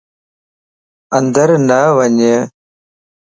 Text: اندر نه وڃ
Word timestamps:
اندر 1.17 1.49
نه 1.67 1.79
وڃ 1.95 2.17